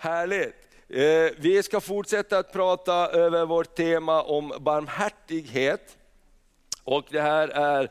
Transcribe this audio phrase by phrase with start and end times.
[0.00, 0.54] Härligt.
[0.88, 5.96] Eh, vi ska fortsätta att prata över vårt tema om barmhärtighet.
[6.84, 7.90] Och det här är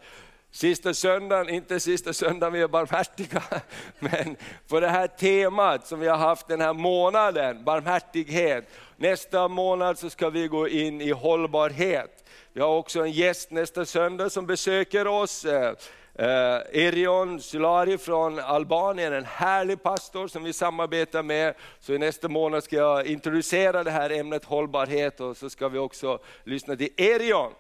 [0.52, 3.44] sista söndagen, inte sista söndagen vi är barmhärtiga,
[4.00, 4.36] men
[4.68, 8.70] på det här temat som vi har haft den här månaden, barmhärtighet.
[8.98, 12.26] Nästa månad så ska vi gå in i hållbarhet.
[12.54, 15.46] Vi har också en gäst nästa söndag som besöker oss.
[15.46, 15.74] Eh,
[16.20, 21.54] Eh, Erion Sulari från Albanien, en härlig pastor som vi samarbetar med.
[21.80, 25.78] Så i nästa månad ska jag introducera det här ämnet hållbarhet och så ska vi
[25.78, 27.52] också lyssna till Erion.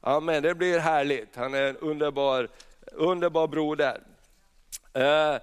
[0.00, 1.36] Amen, det blir härligt.
[1.36, 2.48] Han är en underbar,
[2.92, 4.00] underbar broder.
[4.92, 5.36] Eh,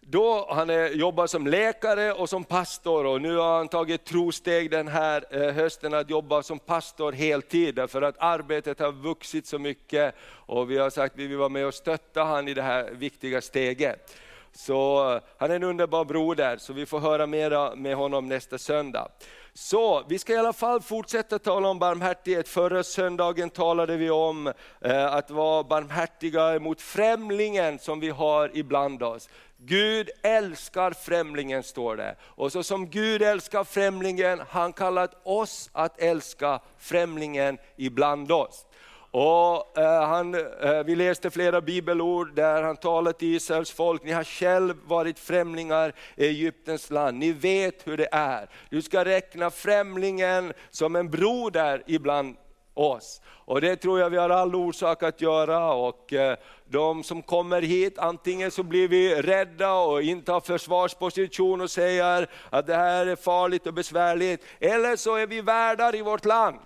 [0.00, 4.70] då han är, jobbar som läkare och som pastor och nu har han tagit trosteg
[4.70, 9.58] den här eh, hösten att jobba som pastor heltid därför att arbetet har vuxit så
[9.58, 10.14] mycket
[10.46, 12.90] och vi har sagt att vi vill vara med och stötta han i det här
[12.90, 14.16] viktiga steget.
[14.52, 18.58] Så eh, han är en underbar broder, så vi får höra mera med honom nästa
[18.58, 19.08] söndag.
[19.54, 22.48] Så vi ska i alla fall fortsätta tala om barmhärtighet.
[22.48, 29.02] Förra söndagen talade vi om eh, att vara barmhärtiga mot främlingen som vi har ibland
[29.02, 29.28] oss.
[29.62, 32.16] Gud älskar främlingen står det.
[32.22, 38.66] Och så som Gud älskar främlingen, han kallat oss att älska främlingen ibland oss.
[39.12, 44.12] Och, eh, han, eh, vi läste flera bibelord där han talar till Israels folk, ni
[44.12, 48.48] har själv varit främlingar i Egyptens land, ni vet hur det är.
[48.70, 52.36] Du ska räkna främlingen som en broder ibland
[52.74, 53.20] oss.
[53.26, 55.72] Och det tror jag vi har all orsak att göra.
[55.72, 61.70] Och eh, de som kommer hit, antingen så blir vi rädda och intar försvarsposition och
[61.70, 66.24] säger att det här är farligt och besvärligt, eller så är vi värdar i vårt
[66.24, 66.60] land.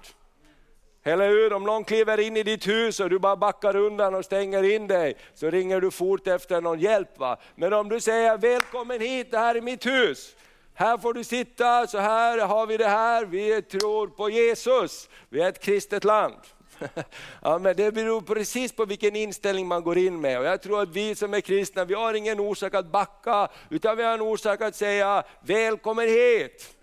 [1.06, 1.52] Eller hur?
[1.52, 4.86] Om någon kliver in i ditt hus och du bara backar undan och stänger in
[4.86, 7.18] dig, så ringer du fort efter någon hjälp.
[7.18, 7.36] Va?
[7.54, 10.36] Men om du säger välkommen hit, det här är mitt hus.
[10.76, 15.40] Här får du sitta, så här har vi det här, vi tror på Jesus, vi
[15.40, 16.34] är ett kristet land.
[17.42, 20.38] Ja, men det beror precis på vilken inställning man går in med.
[20.38, 23.96] Och jag tror att vi som är kristna, vi har ingen orsak att backa, utan
[23.96, 26.73] vi har en orsak att säga välkommen hit.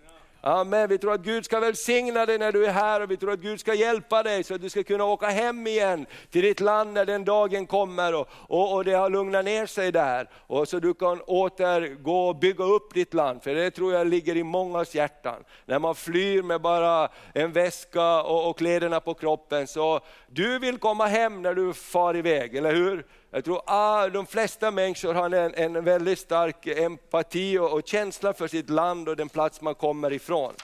[0.44, 0.88] Amen.
[0.88, 3.40] Vi tror att Gud ska välsigna dig när du är här och vi tror att
[3.40, 6.92] Gud ska hjälpa dig så att du ska kunna åka hem igen till ditt land
[6.92, 10.30] när den dagen kommer och, och, och det har lugnat ner sig där.
[10.46, 14.36] Och så du kan återgå och bygga upp ditt land, för det tror jag ligger
[14.36, 15.44] i mångas hjärtan.
[15.66, 20.78] När man flyr med bara en väska och, och kläderna på kroppen, så du vill
[20.78, 23.06] komma hem när du far iväg, eller hur?
[23.34, 27.88] Jag tror att ah, de flesta människor har en, en väldigt stark empati och, och,
[27.88, 30.54] känsla för sitt land och den plats man kommer ifrån.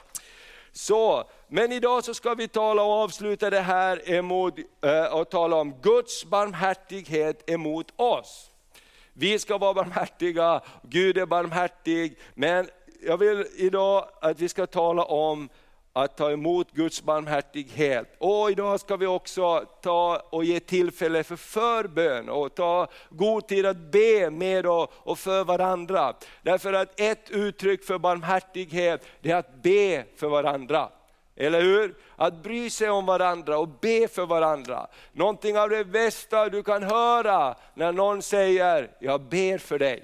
[0.71, 5.55] Så, men idag så ska vi tala och avsluta det här emot, eh, och tala
[5.55, 8.51] om Guds barmhärtighet emot oss.
[9.13, 12.69] Vi ska vara barmhärtiga, Gud är barmhärtig, men
[13.01, 15.49] jag vill idag att vi ska tala om
[15.93, 18.15] att ta emot Guds barmhärtighet.
[18.17, 23.65] Och idag ska vi också ta och ge tillfälle för förbön och ta god tid
[23.65, 26.13] att be med och, och för varandra.
[26.41, 30.89] Därför att ett uttryck för barmhärtighet, det är att be för varandra.
[31.35, 31.95] Eller hur?
[32.15, 34.87] Att bry sig om varandra och be för varandra.
[35.11, 40.03] Någonting av det bästa du kan höra när någon säger, jag ber för dig.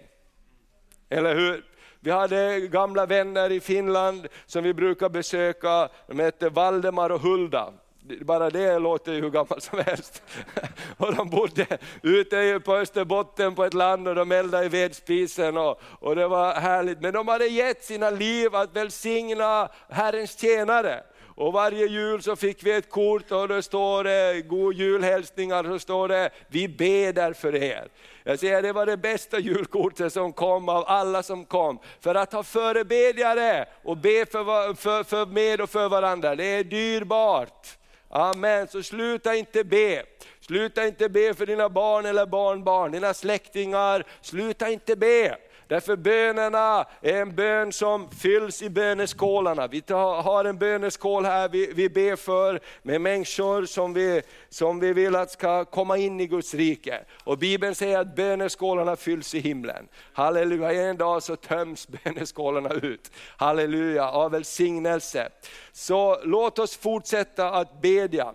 [1.10, 1.66] Eller hur?
[2.06, 7.74] Vi hade gamla vänner i Finland som vi brukar besöka, de hette Valdemar och Hulda.
[8.22, 10.24] Bara det låter ju hur gammalt som helst.
[10.98, 11.68] Och de bodde
[12.02, 16.54] ute på Österbotten på ett land och de eldade i vedspisen och, och det var
[16.54, 17.02] härligt.
[17.02, 21.04] Men de hade gett sina liv att välsigna Herrens tjänare.
[21.36, 25.80] Och varje jul så fick vi ett kort och det står det, god julhälsningar, så
[25.80, 27.88] står det, vi ber för er.
[28.28, 31.80] Jag säger det var det bästa julkortet som kom av alla som kom.
[32.00, 36.64] För att ha förebedjare och be för, för, för med och för varandra, det är
[36.64, 37.78] dyrbart.
[38.10, 40.04] Amen, så sluta inte be.
[40.40, 44.04] Sluta inte be för dina barn eller barnbarn, dina släktingar.
[44.22, 45.38] Sluta inte be.
[45.68, 49.68] Därför bönerna är en bön som fylls i böneskålarna.
[49.68, 54.94] Vi har en böneskål här vi, vi ber för med människor som vi, som vi
[54.94, 57.00] vill att ska komma in i Guds rike.
[57.24, 59.88] Och Bibeln säger att böneskålarna fylls i himlen.
[60.14, 63.12] Halleluja, en dag så töms böneskålarna ut.
[63.38, 65.30] Halleluja, av välsignelse.
[65.72, 68.34] Så låt oss fortsätta att bedja.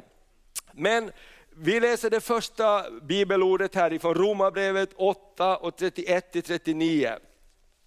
[0.73, 1.11] Men
[1.63, 7.11] vi läser det första bibelordet här ifrån Romarbrevet 8 och 31 39.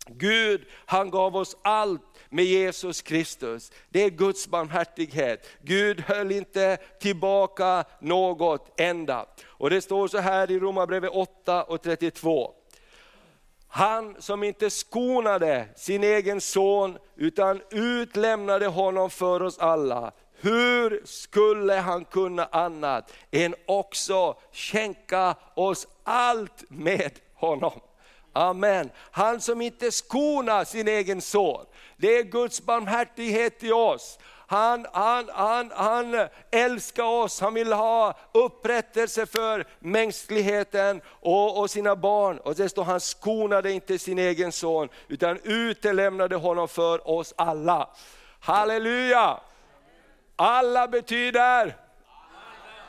[0.08, 3.72] Gud han gav oss allt med Jesus Kristus.
[3.90, 5.48] Det är Guds barmhärtighet.
[5.62, 9.26] Gud höll inte tillbaka något enda.
[9.46, 12.54] Och det står så här i Romarbrevet 8 och 32.
[13.68, 20.12] Han som inte skonade sin egen son utan utlämnade honom för oss alla.
[20.44, 27.80] Hur skulle han kunna annat än också skänka oss allt med honom?
[28.34, 28.90] Amen.
[29.12, 31.66] Han som inte skonar sin egen son.
[31.98, 34.20] Det är Guds barmhärtighet i oss.
[34.48, 41.96] Han, han, han, han älskar oss, han vill ha upprättelse för mänskligheten och, och sina
[41.96, 42.38] barn.
[42.38, 47.90] Och det står han skonade inte sin egen son, utan utelämnade honom för oss alla.
[48.40, 49.40] Halleluja!
[50.36, 51.76] Alla betyder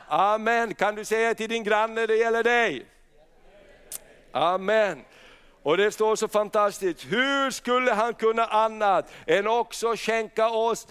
[0.07, 0.73] Amen.
[0.73, 2.85] Kan du säga till din granne, det gäller dig.
[4.31, 5.05] Amen.
[5.63, 10.87] Och det står så fantastiskt, hur skulle han kunna annat än också skänka oss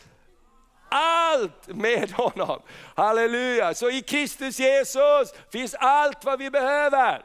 [0.88, 2.62] allt med honom.
[2.96, 3.74] Halleluja!
[3.74, 7.24] Så i Kristus Jesus finns allt vad vi behöver.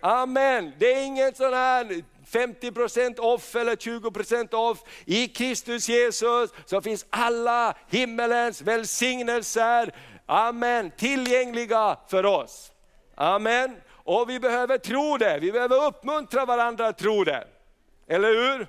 [0.00, 0.72] Amen.
[0.78, 2.02] Det är ingen sån här
[2.32, 4.78] 50% off eller 20% off.
[5.04, 9.94] I Kristus Jesus så finns alla himmelens välsignelser,
[10.26, 12.72] amen, tillgängliga för oss.
[13.14, 13.76] Amen.
[14.04, 17.44] Och vi behöver tro det, vi behöver uppmuntra varandra att tro det.
[18.08, 18.66] Eller hur?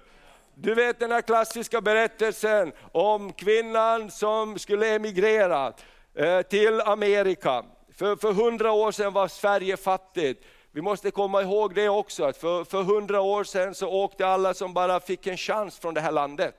[0.56, 5.74] Du vet den här klassiska berättelsen om kvinnan som skulle emigrera
[6.15, 7.63] eh, till Amerika.
[7.95, 10.44] För, för hundra år sedan var Sverige fattigt.
[10.75, 14.73] Vi måste komma ihåg det också, att för hundra år sedan så åkte alla som
[14.73, 16.55] bara fick en chans från det här landet.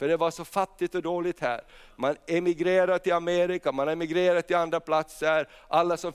[0.00, 1.60] För det var så fattigt och dåligt här.
[1.96, 6.12] Man emigrerade till Amerika, man emigrerade till andra platser, alla som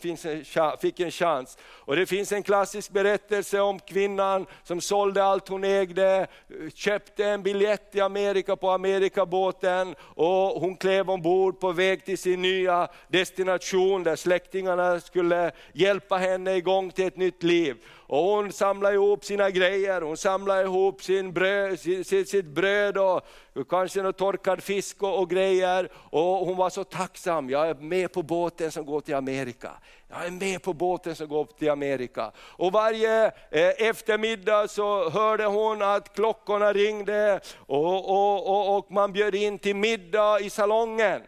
[0.79, 1.57] fick en chans.
[1.63, 6.27] Och det finns en klassisk berättelse om kvinnan som sålde allt hon ägde,
[6.73, 12.41] köpte en biljett till Amerika på Amerikabåten och hon klev ombord på väg till sin
[12.41, 17.75] nya destination där släktingarna skulle hjälpa henne igång till ett nytt liv.
[18.07, 23.21] Och hon samlade ihop sina grejer, hon samlade ihop sin bröd, sitt, sitt bröd och
[23.63, 25.90] kanske någon torkad fisk och, och grejer.
[25.96, 29.72] Och hon var så tacksam, jag är med på båten som går till Amerika.
[30.10, 32.31] Jag är med på båten som går till Amerika.
[32.38, 39.13] Och varje eh, eftermiddag så hörde hon att klockorna ringde och, och, och, och man
[39.13, 41.22] bjöd in till middag i salongen.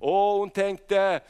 [0.00, 1.20] Och hon tänkte,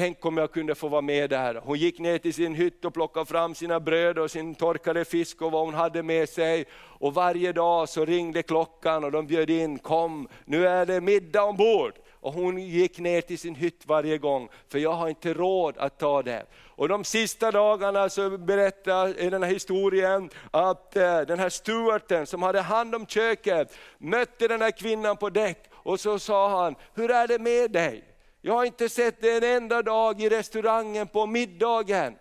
[0.00, 1.54] Tänk om jag kunde få vara med där.
[1.64, 5.42] Hon gick ner till sin hytt och plockade fram sina bröd och sin torkade fisk
[5.42, 6.64] och vad hon hade med sig.
[6.74, 11.42] Och varje dag så ringde klockan och de bjöd in, kom nu är det middag
[11.42, 11.92] ombord.
[12.20, 15.98] Och hon gick ner till sin hytt varje gång, för jag har inte råd att
[15.98, 16.46] ta det.
[16.66, 22.26] Och de sista dagarna så berättar i den här historien att eh, den här stewarten
[22.26, 26.74] som hade hand om köket mötte den här kvinnan på däck och så sa han,
[26.94, 28.09] hur är det med dig?
[28.40, 32.14] Jag har inte sett dig en enda dag i restaurangen på middagen.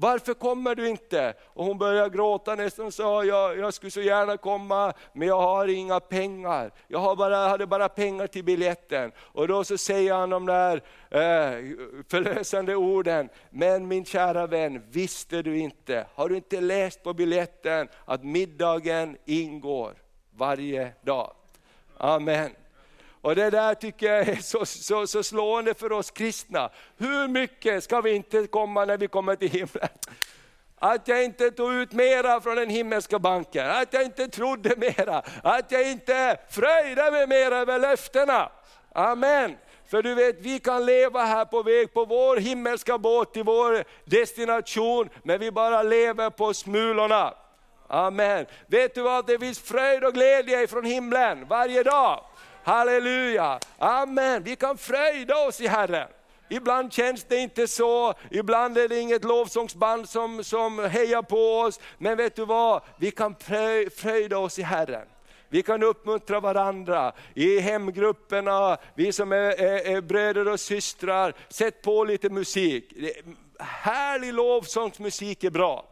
[0.00, 1.34] Varför kommer du inte?
[1.46, 5.40] Och hon började gråta nästan och sa, jag, jag skulle så gärna komma, men jag
[5.40, 6.72] har inga pengar.
[6.88, 9.12] Jag har bara, hade bara pengar till biljetten.
[9.18, 10.76] Och då så säger han de där
[11.10, 11.76] eh,
[12.08, 17.88] förlösande orden, men min kära vän, visste du inte, har du inte läst på biljetten
[18.04, 19.94] att middagen ingår
[20.36, 21.32] varje dag?
[21.96, 22.50] Amen.
[23.22, 26.70] Och det där tycker jag är så, så, så slående för oss kristna.
[26.96, 29.88] Hur mycket ska vi inte komma när vi kommer till himlen?
[30.78, 35.22] Att jag inte tog ut mera från den himmelska banken, att jag inte trodde mera,
[35.42, 38.52] att jag inte fröjde mig mera över löftena.
[38.92, 39.56] Amen.
[39.86, 43.84] För du vet, vi kan leva här på väg på vår himmelska båt till vår
[44.04, 47.34] destination, men vi bara lever på smulorna.
[47.88, 48.46] Amen.
[48.66, 52.24] Vet du vad, det finns fröjd och glädje ifrån himlen varje dag.
[52.62, 54.42] Halleluja, amen.
[54.42, 56.08] Vi kan fröjda oss i Herren.
[56.48, 61.80] Ibland känns det inte så, ibland är det inget lovsångsband som, som hejar på oss.
[61.98, 63.34] Men vet du vad, vi kan
[63.96, 65.06] fröjda oss i Herren.
[65.48, 71.34] Vi kan uppmuntra varandra i hemgrupperna, vi som är, är, är bröder och systrar.
[71.48, 72.92] Sätt på lite musik.
[73.58, 75.84] Härlig lovsångsmusik är bra.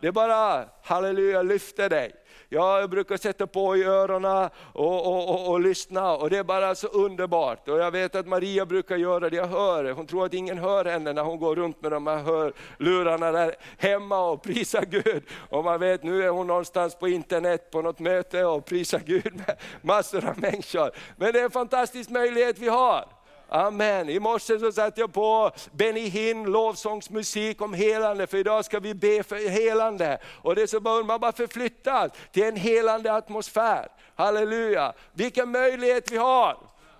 [0.00, 2.12] Det är bara, halleluja, lyfter dig.
[2.52, 6.74] Jag brukar sätta på i öronen och, och, och, och, lyssna och det är bara
[6.74, 7.68] så underbart.
[7.68, 10.84] Och jag vet att Maria brukar göra det, jag hör Hon tror att ingen hör
[10.84, 15.22] henne när hon går runt med de här hörlurarna där hemma och prisar Gud.
[15.50, 19.34] Och man vet, nu är hon någonstans på internet på något möte och prisar Gud
[19.34, 20.90] med massor av människor.
[21.16, 23.19] Men det är en fantastisk möjlighet vi har.
[23.52, 24.08] Amen.
[24.08, 28.94] I morse så satte jag på Benny Hinn lovsångsmusik om helande, för idag ska vi
[28.94, 30.18] be för helande.
[30.42, 33.88] Och det är så bara, man bara förflyttas till en helande atmosfär.
[34.14, 36.56] Halleluja, vilken möjlighet vi har.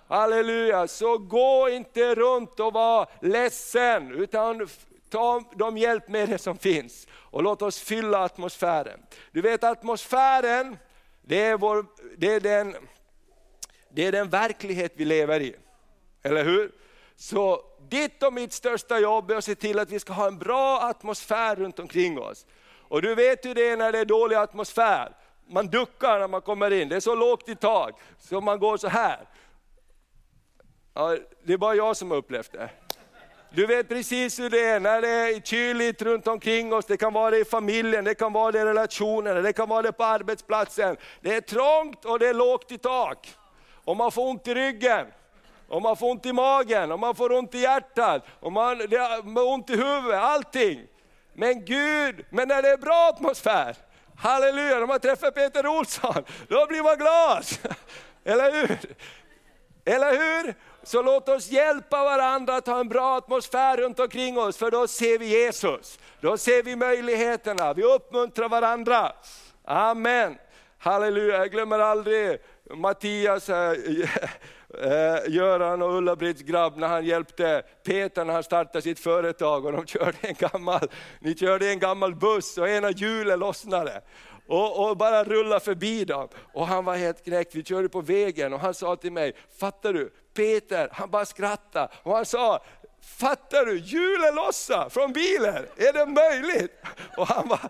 [0.07, 4.69] Halleluja, så gå inte runt och var ledsen, utan
[5.09, 8.99] ta de hjälpmedel som finns och låt oss fylla atmosfären.
[9.31, 10.77] Du vet atmosfären,
[11.21, 11.85] det är, vår,
[12.17, 12.75] det är, den,
[13.89, 15.55] det är den verklighet vi lever i.
[16.23, 16.71] Eller hur?
[17.15, 20.37] Så ditt och mitt största jobb är att se till att vi ska ha en
[20.37, 22.45] bra atmosfär runt omkring oss.
[22.87, 25.15] Och du vet ju det när det är dålig atmosfär,
[25.47, 28.77] man duckar när man kommer in, det är så lågt i tak, så man går
[28.77, 29.19] så här.
[30.93, 32.69] Ja, det är bara jag som har upplevt det.
[33.53, 37.13] Du vet precis hur det är när det är kyligt runt omkring oss, det kan
[37.13, 40.03] vara det i familjen, det kan vara det i relationerna, det kan vara det på
[40.03, 40.97] arbetsplatsen.
[41.21, 43.35] Det är trångt och det är lågt i tak.
[43.83, 45.07] Och man får ont i ryggen,
[45.71, 48.79] och man får ont i magen, och man får ont i hjärtat, och man,
[49.35, 50.87] har ont i huvudet, allting.
[51.33, 53.75] Men Gud, men när det är bra atmosfär,
[54.17, 57.45] halleluja, när man träffar Peter Olsson, då blir man glad.
[58.23, 58.77] Eller hur?
[59.85, 60.55] Eller hur?
[60.83, 64.87] Så låt oss hjälpa varandra att ha en bra atmosfär runt omkring oss, för då
[64.87, 65.99] ser vi Jesus.
[66.21, 69.11] Då ser vi möjligheterna, vi uppmuntrar varandra.
[69.65, 70.37] Amen.
[70.77, 72.39] Halleluja, jag glömmer aldrig
[72.73, 73.71] Mattias, eh,
[74.83, 79.71] eh, Göran och Ulla-Britts grabb när han hjälpte Peter när han startade sitt företag och
[79.71, 84.01] de körde en gammal, ni körde en gammal buss och ena hjulet lossnade.
[84.47, 86.27] Och, och, bara rulla förbi dem.
[86.53, 89.93] Och han var helt knäckt, vi körde på vägen och han sa till mig, fattar
[89.93, 91.89] du, Peter, han bara skrattade.
[92.03, 92.63] Och han sa,
[93.01, 96.71] fattar du, hjulet lossa från bilen, är det möjligt?
[97.17, 97.69] Och han bara,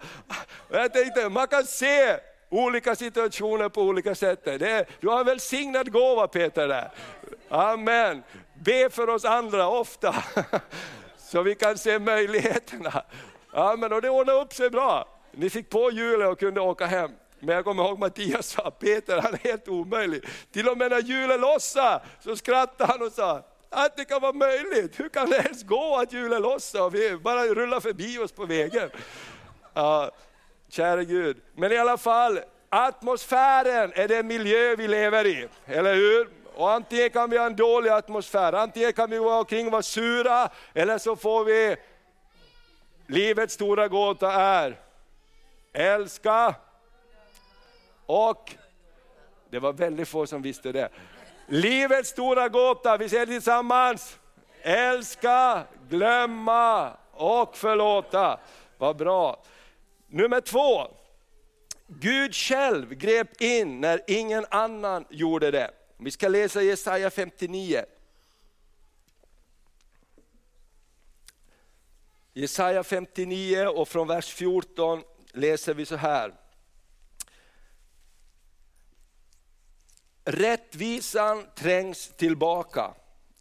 [0.69, 2.19] och jag tänkte, man kan se
[2.51, 4.45] olika situationer på olika sätt.
[4.45, 6.91] Det, du har en välsignad gåva Peter där.
[7.49, 8.23] Amen.
[8.53, 10.15] Be för oss andra ofta,
[11.17, 13.03] så vi kan se möjligheterna.
[13.53, 15.07] Amen, och det ordnade upp sig bra.
[15.31, 17.11] Ni fick på hjulet och kunde åka hem.
[17.39, 20.23] Men jag kommer ihåg Mattias sa, Peter han är helt omöjlig.
[20.51, 24.33] Till och med när hjulet lossade så skrattade han och sa, att det kan vara
[24.33, 28.31] möjligt, hur kan det ens gå att hjulet lossar och vi bara rullar förbi oss
[28.31, 28.89] på vägen.
[29.73, 30.11] Ja,
[30.71, 31.37] käre Gud.
[31.55, 36.29] Men i alla fall, atmosfären är den miljö vi lever i, eller hur?
[36.55, 39.81] Och antingen kan vi ha en dålig atmosfär, antingen kan vi gå omkring och vara
[39.81, 41.75] sura, eller så får vi,
[43.07, 44.79] livets stora gåta är,
[45.73, 46.55] älska
[48.05, 48.55] och,
[49.49, 50.89] det var väldigt få som visste det.
[51.47, 54.17] Livets stora gåta, vi säger det tillsammans.
[54.61, 58.39] Älska, glömma och förlåta.
[58.77, 59.43] Vad bra.
[60.13, 60.87] Nummer två,
[61.87, 65.71] Gud själv grep in när ingen annan gjorde det.
[65.97, 67.85] Vi ska läsa Jesaja 59.
[72.33, 76.33] Jesaja 59 och från vers 14 läser vi så här.
[80.23, 82.93] Rättvisan trängs tillbaka.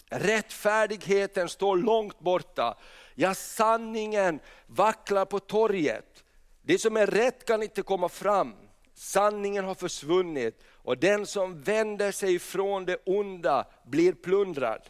[0.07, 2.79] Rättfärdigheten står långt borta.
[3.15, 6.25] Ja, sanningen vacklar på torget.
[6.71, 8.55] Det som är rätt kan inte komma fram.
[8.95, 14.83] Sanningen har försvunnit och den som vänder sig från det onda blir plundrad.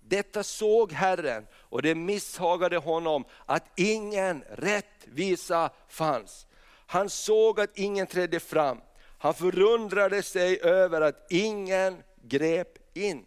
[0.00, 6.46] Detta såg Herren och det misshagade honom att ingen rättvisa fanns.
[6.86, 8.80] Han såg att ingen trädde fram.
[9.18, 13.26] Han förundrade sig över att ingen grep in.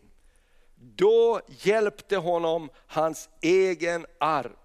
[0.75, 4.55] Då hjälpte honom hans egen arm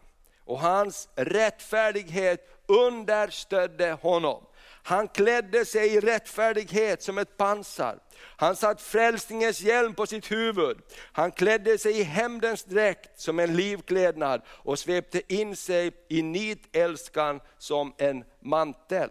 [0.44, 4.46] och hans rättfärdighet understödde honom.
[4.82, 7.98] Han klädde sig i rättfärdighet som ett pansar.
[8.18, 10.78] Han satt frälsningens hjälm på sitt huvud.
[11.12, 17.40] Han klädde sig i hämndens dräkt som en livklädnad och svepte in sig i nitälskan
[17.58, 19.10] som en mantel.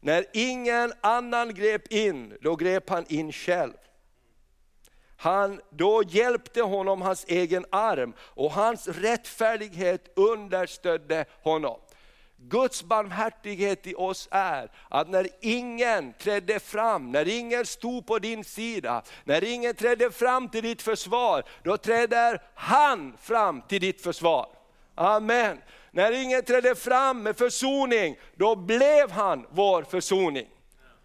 [0.00, 3.72] När ingen annan grep in, då grep han in själv.
[5.16, 11.80] Han, då hjälpte honom hans egen arm och hans rättfärdighet understödde honom.
[12.36, 18.44] Guds barmhärtighet i oss är att när ingen trädde fram, när ingen stod på din
[18.44, 24.46] sida, när ingen trädde fram till ditt försvar, då träder han fram till ditt försvar.
[24.94, 25.58] Amen.
[25.90, 30.46] När ingen trädde fram med försoning, då blev han vår försoning.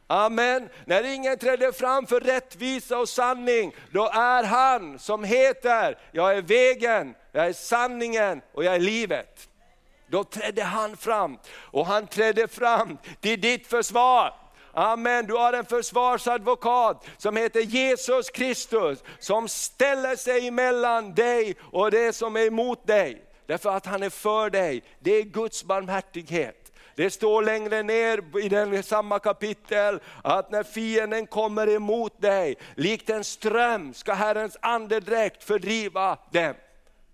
[0.08, 0.70] Amen.
[0.86, 6.42] När ingen trädde fram för rättvisa och sanning, då är han som heter, jag är
[6.42, 9.49] vägen, jag är sanningen och jag är livet.
[10.10, 14.34] Då trädde han fram och han trädde fram till ditt försvar.
[14.74, 21.92] Amen, du har en försvarsadvokat som heter Jesus Kristus, som ställer sig emellan dig och
[21.92, 23.24] det som är emot dig.
[23.46, 26.72] Därför att han är för dig, det är Guds barmhärtighet.
[26.96, 33.10] Det står längre ner i den samma kapitel att när fienden kommer emot dig, likt
[33.10, 36.54] en ström ska Herrens andedräkt fördriva dem.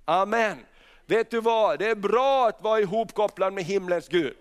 [0.05, 0.57] Amen
[1.05, 4.35] vet du vad, det är bra att vara ihopkopplad med himlens Gud.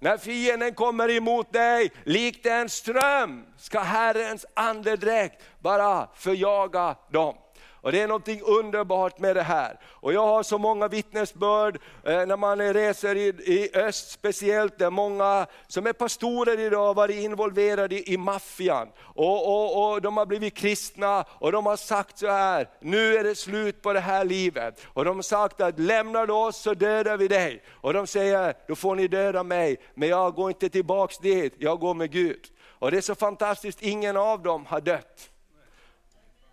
[0.00, 7.34] När fienden kommer emot dig, likt en ström, ska Herrens andedräkt bara förjaga dem.
[7.80, 9.80] Och Det är något underbart med det här.
[9.84, 14.90] Och Jag har så många vittnesbörd eh, när man reser i, i öst speciellt, där
[14.90, 18.88] många som är pastorer idag har varit involverade i, i maffian.
[18.98, 23.24] Och, och, och De har blivit kristna och de har sagt så här, nu är
[23.24, 24.86] det slut på det här livet.
[24.86, 27.62] Och de har sagt att lämnar du oss så dödar vi dig.
[27.70, 31.80] Och de säger, då får ni döda mig, men jag går inte tillbaks dit, jag
[31.80, 32.40] går med Gud.
[32.78, 35.30] Och det är så fantastiskt, ingen av dem har dött.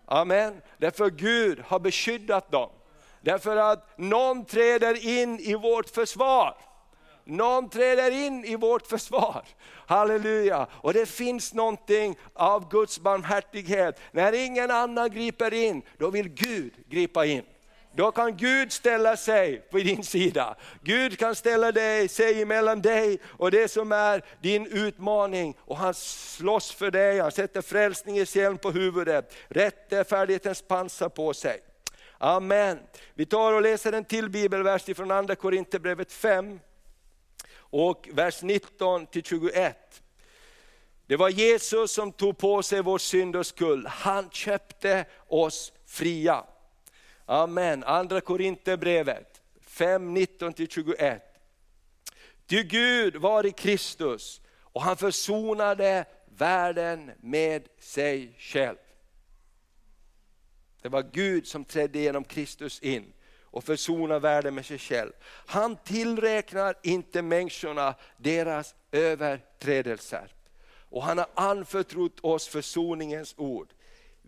[0.06, 0.62] Amen.
[0.78, 2.70] Därför Gud har beskyddat dem.
[3.20, 6.56] Därför att någon träder in i vårt försvar.
[7.24, 9.44] Någon träder in i vårt försvar.
[9.86, 10.66] Halleluja!
[10.72, 14.00] Och det finns någonting av Guds barmhärtighet.
[14.12, 17.42] När ingen annan griper in, då vill Gud gripa in.
[17.96, 20.56] Då kan Gud ställa sig på din sida.
[20.82, 25.56] Gud kan ställa dig, sig mellan dig och det som är din utmaning.
[25.60, 31.60] Och han slåss för dig, han sätter frälsningens hjälm på huvudet, rättfärdighetens pansar på sig.
[32.18, 32.78] Amen.
[33.14, 36.60] Vi tar och läser en till bibelvers från andra Korinthierbrevet 5
[37.56, 40.02] och vers 19 till 21.
[41.06, 43.86] Det var Jesus som tog på sig vår synd och skuld.
[43.86, 46.44] Han köpte oss fria.
[47.26, 47.84] Amen.
[47.84, 51.20] Andra Korinthierbrevet 5, 19-21.
[52.46, 58.76] Ty Gud var i Kristus och han försonade världen med sig själv.
[60.82, 65.12] Det var Gud som trädde genom Kristus in och försonade världen med sig själv.
[65.46, 70.32] Han tillräknar inte människorna deras överträdelser.
[70.88, 73.72] Och han har anförtrott oss försoningens ord.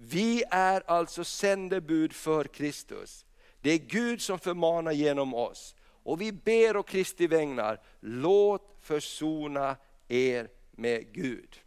[0.00, 3.26] Vi är alltså sändebud för Kristus.
[3.60, 5.74] Det är Gud som förmanar genom oss.
[6.02, 9.76] Och vi ber och Kristi vägnar, låt försona
[10.08, 11.60] er med Gud.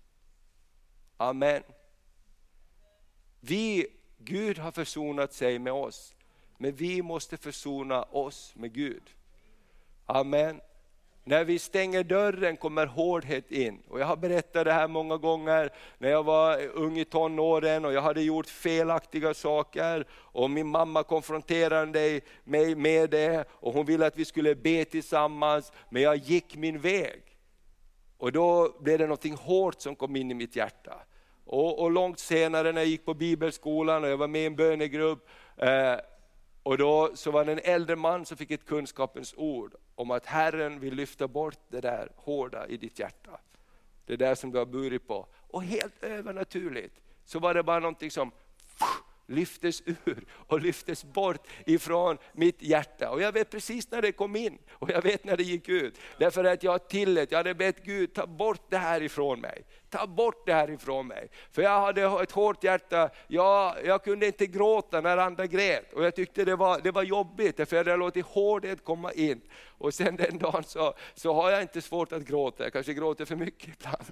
[1.17, 1.63] Amen.
[3.39, 6.15] Vi, Gud har försonat sig med oss,
[6.57, 9.03] men vi måste försona oss med Gud.
[10.05, 10.61] Amen.
[11.24, 13.81] När vi stänger dörren kommer hårdhet in.
[13.88, 17.94] Och jag har berättat det här många gånger när jag var ung i tonåren och
[17.94, 20.05] jag hade gjort felaktiga saker.
[20.12, 25.72] Och min mamma konfronterade mig med det och hon ville att vi skulle be tillsammans.
[25.90, 27.22] Men jag gick min väg.
[28.18, 30.94] Och då blev det något hårt som kom in i mitt hjärta.
[31.46, 34.55] Och, och långt senare när jag gick på bibelskolan och jag var med i en
[34.55, 35.96] bönegrupp, eh,
[36.63, 40.25] och då så var det en äldre man som fick ett kunskapens ord om att
[40.25, 43.39] Herren vill lyfta bort det där hårda i ditt hjärta.
[44.05, 45.27] Det där som du har burit på.
[45.33, 48.31] Och helt övernaturligt så var det bara någonting som
[49.31, 53.11] lyftes ur och lyftes bort ifrån mitt hjärta.
[53.11, 56.00] Och jag vet precis när det kom in och jag vet när det gick ut.
[56.17, 59.65] Därför att jag tillät, jag hade bett Gud ta bort det här ifrån mig.
[59.91, 61.29] Ta bort det här ifrån mig.
[61.51, 65.93] För jag hade ett hårt hjärta, jag, jag kunde inte gråta när andra grät.
[65.93, 69.41] Och jag tyckte det var, det var jobbigt, för jag hade låtit hårdhet komma in.
[69.77, 73.25] Och sen den dagen så, så har jag inte svårt att gråta, jag kanske gråter
[73.25, 74.11] för mycket ibland.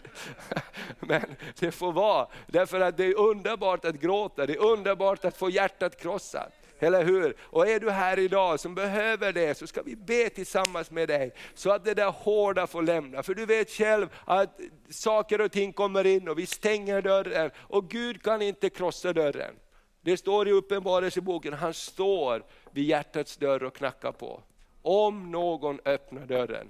[1.00, 5.38] Men det får vara, därför att det är underbart att gråta, det är underbart att
[5.38, 6.59] få hjärtat krossat.
[6.80, 7.36] Eller hur?
[7.40, 11.34] Och är du här idag som behöver det så ska vi be tillsammans med dig
[11.54, 13.24] så att det där hårda får lämna.
[13.24, 17.90] För du vet själv att saker och ting kommer in och vi stänger dörren och
[17.90, 19.56] Gud kan inte krossa dörren.
[20.02, 24.44] Det står i Uppenbarelseboken, han står vid hjärtats dörr och knackar på.
[24.82, 26.70] Om någon öppnar dörren.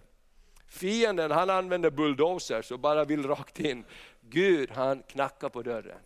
[0.67, 3.85] Fienden han använder bulldozers och bara vill rakt in.
[4.21, 5.99] Gud han knackar på dörren.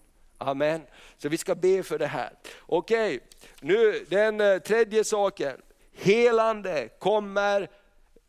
[0.43, 0.81] Amen.
[1.17, 2.33] Så vi ska be för det här.
[2.59, 3.19] Okej,
[3.61, 5.61] nu den eh, tredje saken.
[5.93, 7.69] Helande kommer,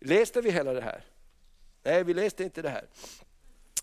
[0.01, 1.05] läste vi hela det här?
[1.83, 2.87] Nej, vi läste inte det här.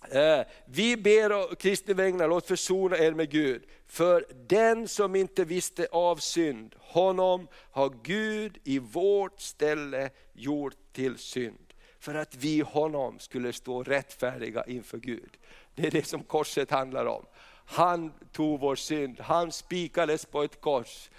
[0.09, 3.63] Eh, vi ber å Kristi vägnar, låt försona er med Gud.
[3.87, 11.17] För den som inte visste av synd, honom har Gud i vårt ställe gjort till
[11.17, 11.73] synd.
[11.99, 15.37] För att vi honom skulle stå rättfärdiga inför Gud.
[15.75, 17.25] Det är det som korset handlar om.
[17.65, 21.09] Han tog vår synd, han spikades på ett kors.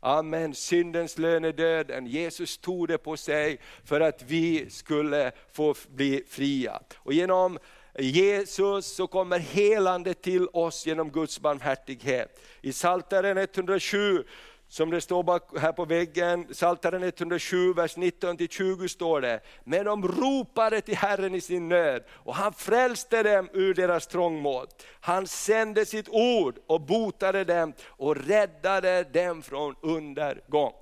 [0.00, 2.06] Amen, syndens lön är döden.
[2.06, 6.80] Jesus tog det på sig för att vi skulle få bli fria.
[6.96, 7.58] Och genom
[7.98, 12.40] Jesus så kommer helande till oss genom Guds barmhärtighet.
[12.60, 14.24] I Psaltaren 107
[14.70, 19.40] som det står här på väggen, Psaltaren 107, vers 19-20 står det.
[19.64, 24.66] Men de ropade till Herren i sin nöd och han frälste dem ur deras trångmål.
[25.00, 30.72] Han sände sitt ord och botade dem och räddade dem från undergång.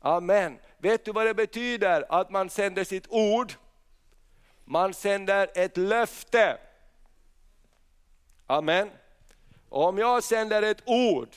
[0.00, 0.58] Amen.
[0.78, 3.52] vet du vad det betyder att man sänder sitt ord?
[4.64, 6.58] Man sänder ett löfte.
[8.46, 8.90] Amen.
[9.68, 11.28] Om jag sänder ett ord,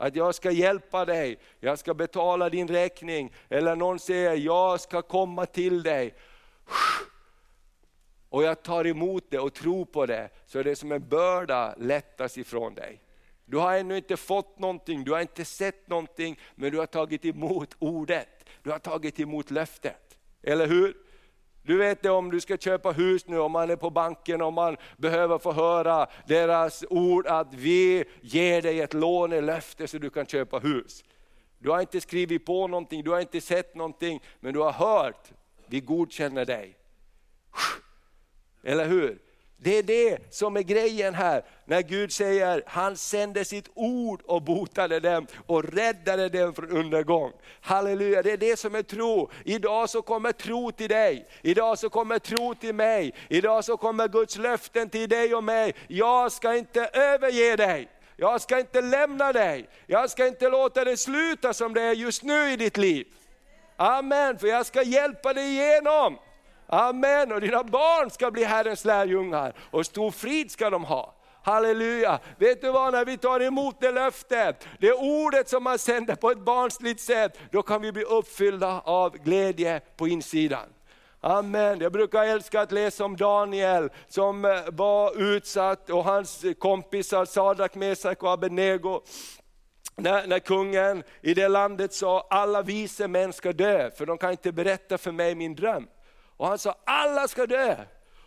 [0.00, 5.02] att jag ska hjälpa dig, jag ska betala din räkning, eller någon säger jag ska
[5.02, 6.14] komma till dig.
[8.28, 11.74] Och jag tar emot det och tror på det, så är det som en börda
[11.78, 13.00] lättas ifrån dig.
[13.44, 17.24] Du har ännu inte fått någonting, du har inte sett någonting, men du har tagit
[17.24, 18.44] emot ordet.
[18.62, 20.18] Du har tagit emot löftet.
[20.42, 20.96] Eller hur?
[21.62, 24.52] Du vet det om du ska köpa hus nu, om man är på banken och
[24.52, 30.26] man behöver få höra deras ord att vi ger dig ett lånelöfte så du kan
[30.26, 31.04] köpa hus.
[31.58, 35.32] Du har inte skrivit på någonting, du har inte sett någonting, men du har hört,
[35.66, 36.76] vi godkänner dig.
[38.62, 39.18] Eller hur?
[39.62, 44.42] Det är det som är grejen här, när Gud säger han sände sitt ord och
[44.42, 47.32] botade dem och räddade dem från undergång.
[47.60, 49.30] Halleluja, det är det som är tro.
[49.44, 54.08] Idag så kommer tro till dig, idag så kommer tro till mig, idag så kommer
[54.08, 55.74] Guds löften till dig och mig.
[55.88, 57.88] Jag ska inte överge dig.
[58.16, 62.22] Jag ska inte lämna dig, jag ska inte låta det sluta som det är just
[62.22, 63.06] nu i ditt liv.
[63.76, 66.18] Amen, för jag ska hjälpa dig igenom.
[66.72, 71.14] Amen, och dina barn ska bli Herrens lärjungar och stor frid ska de ha.
[71.42, 72.18] Halleluja!
[72.38, 76.30] Vet du vad, när vi tar emot det löftet, det ordet som man sänder på
[76.30, 80.68] ett barnsligt sätt, då kan vi bli uppfyllda av glädje på insidan.
[81.20, 81.80] Amen.
[81.80, 87.74] Jag brukar älska att läsa om Daniel som eh, var utsatt och hans kompisar Sadrak,
[87.74, 89.00] Mesak och Abednego.
[89.96, 94.30] När, när, kungen i det landet sa alla vise män ska dö, för de kan
[94.30, 95.86] inte berätta för mig min dröm.
[96.40, 97.76] Och han sa, alla ska dö.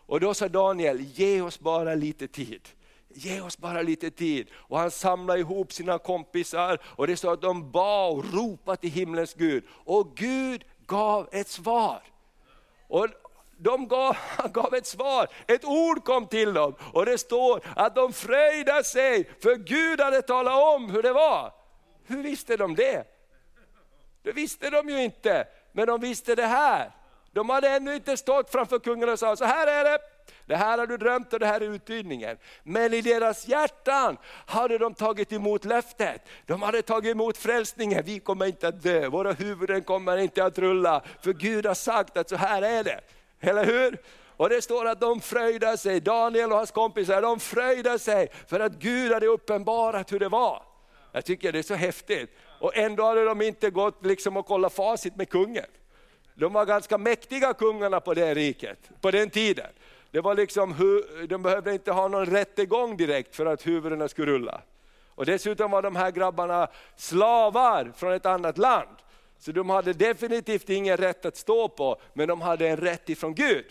[0.05, 2.69] Och då sa Daniel, ge oss bara lite tid.
[3.09, 4.47] Ge oss bara lite tid.
[4.53, 8.91] Och han samlade ihop sina kompisar och det står att de bad och ropade till
[8.91, 9.63] himlens Gud.
[9.69, 12.01] Och Gud gav ett svar.
[12.87, 13.07] Och
[13.57, 17.95] de gav, han gav ett svar, ett ord kom till dem och det står att
[17.95, 21.53] de fröjdade sig för Gud hade talat om hur det var.
[22.05, 23.03] Hur visste de det?
[24.23, 26.91] Det visste de ju inte, men de visste det här.
[27.33, 29.99] De hade ännu inte stått framför kungen och sagt, så här är det,
[30.45, 32.37] det här har du drömt och det här är uttydningen.
[32.63, 36.21] Men i deras hjärtan hade de tagit emot löftet.
[36.45, 40.57] De hade tagit emot frälsningen, vi kommer inte att dö, våra huvuden kommer inte att
[40.57, 41.01] rulla.
[41.21, 42.99] För Gud har sagt att så här är det.
[43.39, 43.97] Eller hur?
[44.37, 48.59] Och det står att de fröjdar sig, Daniel och hans kompisar, de fröjdar sig för
[48.59, 50.63] att Gud hade uppenbarat hur det var.
[51.11, 52.37] Jag tycker det är så häftigt.
[52.59, 55.65] Och ändå hade de inte gått liksom och kollat facit med kungen.
[56.35, 59.69] De var ganska mäktiga kungarna på det riket, på den tiden.
[60.11, 60.75] Det var liksom,
[61.29, 64.61] de behövde inte ha någon rättegång direkt för att huvudena skulle rulla.
[65.15, 68.97] Och dessutom var de här grabbarna slavar från ett annat land.
[69.39, 73.35] Så de hade definitivt ingen rätt att stå på, men de hade en rätt ifrån
[73.35, 73.65] Gud.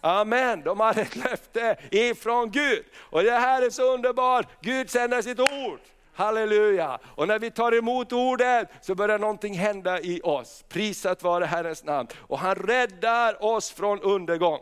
[0.00, 2.84] Amen, de hade ett löfte ifrån Gud.
[2.96, 5.80] Och det här är så underbart, Gud sänder sitt ord.
[6.14, 6.98] Halleluja!
[7.04, 10.64] Och när vi tar emot ordet så börjar någonting hända i oss.
[10.68, 12.08] Prisat vare Herrens namn.
[12.16, 14.60] Och han räddar oss från undergång.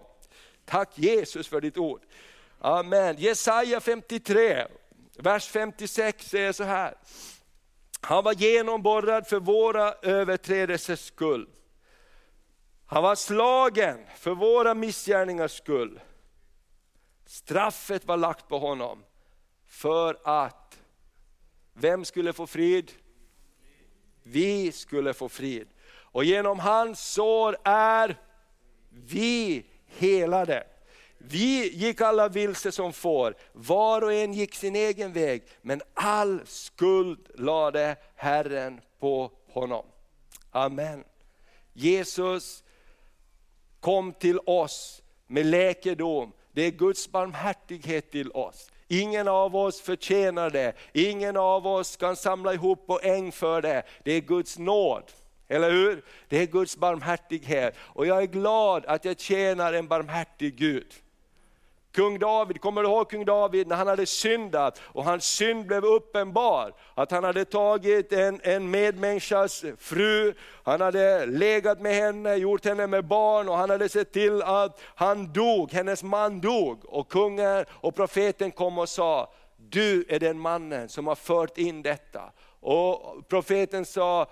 [0.64, 2.00] Tack Jesus för ditt ord.
[2.58, 3.16] Amen.
[3.18, 4.66] Jesaja 53,
[5.16, 6.94] vers 56 säger så här.
[8.00, 11.48] Han var genomborrad för våra överträdelsers skull.
[12.86, 16.00] Han var slagen för våra missgärningars skull.
[17.26, 19.04] Straffet var lagt på honom
[19.66, 20.78] för att
[21.72, 22.92] vem skulle få frid?
[24.22, 25.68] Vi skulle få frid.
[25.88, 28.16] Och genom hans sår är
[28.90, 30.66] vi helade.
[31.18, 36.40] Vi gick alla vilse som får, var och en gick sin egen väg, men all
[36.46, 39.86] skuld lade Herren på honom.
[40.50, 41.04] Amen.
[41.72, 42.64] Jesus
[43.80, 48.70] kom till oss med läkedom, det är Guds barmhärtighet till oss.
[48.92, 53.82] Ingen av oss förtjänar det, ingen av oss kan samla ihop poäng för det.
[54.02, 55.02] Det är Guds nåd.
[55.48, 56.04] Eller hur?
[56.28, 57.74] Det är Guds barmhärtighet.
[57.78, 60.92] Och jag är glad att jag tjänar en barmhärtig Gud.
[61.92, 65.84] Kung David, kommer du ihåg kung David när han hade syndat och hans synd blev
[65.84, 66.72] uppenbar?
[66.94, 72.86] Att han hade tagit en, en medmänniskas fru, han hade legat med henne, gjort henne
[72.86, 76.84] med barn och han hade sett till att han dog, hennes man dog.
[76.84, 81.82] Och kungen och profeten kom och sa, du är den mannen som har fört in
[81.82, 82.22] detta.
[82.64, 84.30] Och profeten sa,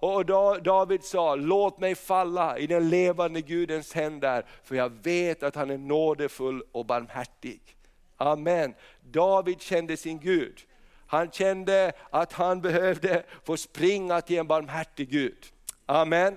[0.00, 0.26] och
[0.62, 5.70] David sa, låt mig falla i den levande Gudens händer, för jag vet att han
[5.70, 7.60] är nådefull och barmhärtig.
[8.16, 8.74] Amen.
[9.00, 10.60] David kände sin Gud.
[11.06, 15.46] Han kände att han behövde få springa till en barmhärtig Gud.
[15.86, 16.36] Amen.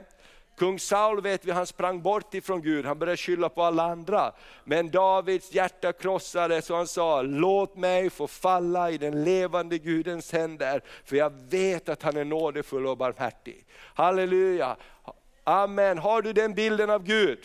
[0.56, 4.32] Kung Saul vet vi, han sprang bort ifrån Gud, han började skylla på alla andra.
[4.64, 10.32] Men Davids hjärta krossades och han sa, låt mig få falla i den levande Gudens
[10.34, 13.66] händer, för jag vet att han är nådefull och barmhärtig.
[13.78, 14.76] Halleluja,
[15.44, 15.98] amen.
[15.98, 17.40] Har du den bilden av Gud?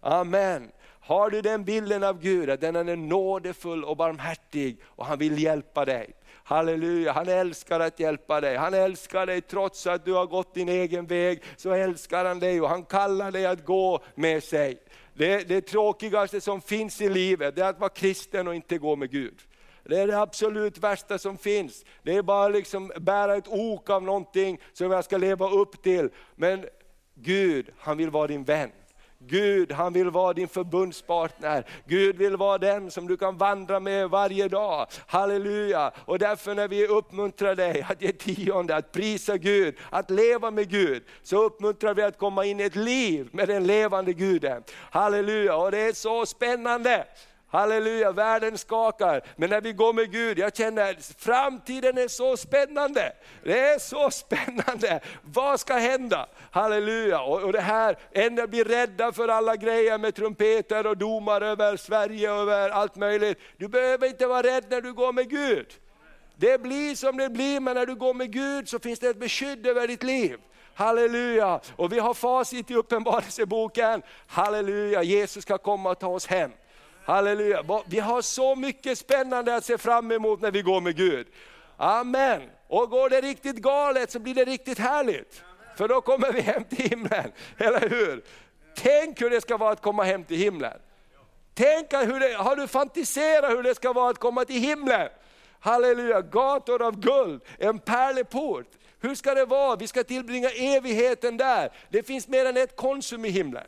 [0.00, 0.70] Amen.
[1.00, 5.42] Har du den bilden av Gud, att den är nådefull och barmhärtig och han vill
[5.42, 6.14] hjälpa dig.
[6.50, 8.56] Halleluja, han älskar att hjälpa dig.
[8.56, 12.60] Han älskar dig trots att du har gått din egen väg, så älskar han dig
[12.60, 14.82] och han kallar dig att gå med sig.
[15.14, 18.96] Det, det tråkigaste som finns i livet, det är att vara kristen och inte gå
[18.96, 19.38] med Gud.
[19.84, 21.84] Det är det absolut värsta som finns.
[22.02, 26.10] Det är bara liksom bära ett ok av någonting som jag ska leva upp till.
[26.34, 26.64] Men
[27.14, 28.70] Gud, han vill vara din vän.
[29.26, 31.64] Gud han vill vara din förbundspartner.
[31.86, 34.86] Gud vill vara den som du kan vandra med varje dag.
[35.06, 35.92] Halleluja!
[36.04, 40.70] Och därför när vi uppmuntrar dig att ge tionde, att prisa Gud, att leva med
[40.70, 44.62] Gud, så uppmuntrar vi att komma in i ett liv med den levande Guden.
[44.90, 45.56] Halleluja!
[45.56, 47.06] Och det är så spännande.
[47.50, 49.22] Halleluja, världen skakar.
[49.36, 53.12] Men när vi går med Gud, jag känner att framtiden är så spännande.
[53.44, 55.00] Det är så spännande.
[55.22, 56.26] Vad ska hända?
[56.50, 57.20] Halleluja.
[57.20, 61.76] Och, och det här, en blir rädda för alla grejer med trumpeter och domar över
[61.76, 63.38] Sverige och över allt möjligt.
[63.56, 65.66] Du behöver inte vara rädd när du går med Gud.
[66.36, 69.20] Det blir som det blir, men när du går med Gud så finns det ett
[69.20, 70.38] beskydd över ditt liv.
[70.74, 71.60] Halleluja!
[71.76, 74.02] Och vi har facit i Uppenbarelseboken.
[74.26, 76.50] Halleluja, Jesus ska komma och ta oss hem.
[77.04, 77.82] Halleluja.
[77.86, 81.26] Vi har så mycket spännande att se fram emot när vi går med Gud.
[81.76, 82.42] Amen.
[82.68, 85.42] Och går det riktigt galet så blir det riktigt härligt.
[85.76, 88.24] För då kommer vi hem till himlen, eller hur?
[88.74, 90.78] Tänk hur det ska vara att komma hem till himlen.
[91.54, 95.08] Tänk hur det, har du fantiserat hur det ska vara att komma till himlen?
[95.60, 98.66] Halleluja, gator av guld, en pärleport.
[99.00, 99.76] Hur ska det vara?
[99.76, 101.72] Vi ska tillbringa evigheten där.
[101.88, 103.66] Det finns mer än ett Konsum i himlen.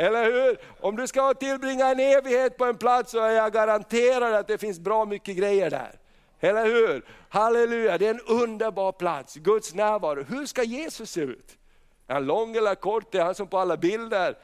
[0.00, 0.58] Eller hur?
[0.80, 4.58] Om du ska tillbringa en evighet på en plats så är jag garanterad att det
[4.58, 5.98] finns bra mycket grejer där.
[6.40, 7.04] Eller hur?
[7.28, 10.22] Halleluja, det är en underbar plats, Guds närvaro.
[10.22, 11.58] Hur ska Jesus se ut?
[12.06, 13.14] Är han lång eller kort?
[13.14, 14.38] Är han som på alla bilder?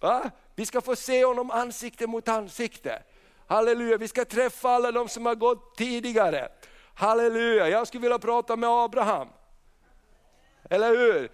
[0.00, 0.30] Va?
[0.54, 3.02] Vi ska få se honom ansikte mot ansikte.
[3.46, 6.48] Halleluja, vi ska träffa alla de som har gått tidigare.
[6.94, 9.28] Halleluja, jag skulle vilja prata med Abraham.
[10.72, 11.30] Eller hur?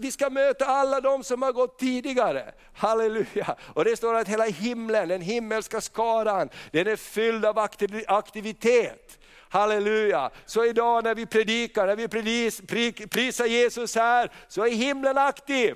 [0.00, 2.52] Vi ska möta alla de som har gått tidigare.
[2.74, 3.56] Halleluja!
[3.74, 7.58] Och det står att hela himlen, den himmelska skaran, den är fylld av
[8.06, 9.18] aktivitet.
[9.48, 10.30] Halleluja!
[10.46, 12.62] Så idag när vi predikar, när vi predis,
[13.10, 15.74] prisar Jesus här, så är himlen aktiv.